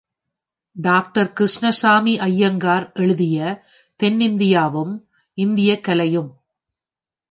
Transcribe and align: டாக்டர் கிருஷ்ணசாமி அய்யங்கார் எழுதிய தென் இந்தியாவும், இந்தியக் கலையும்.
டாக்டர் 0.75 1.33
கிருஷ்ணசாமி 1.33 2.19
அய்யங்கார் 2.19 2.93
எழுதிய 2.93 3.65
தென் 3.95 4.19
இந்தியாவும், 4.19 4.93
இந்தியக் 5.33 5.83
கலையும். 5.83 6.31